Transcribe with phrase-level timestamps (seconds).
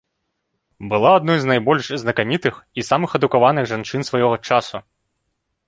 [0.93, 4.77] Была адной з найбольш знакамітых і самых адукаваных жанчын свайго часу.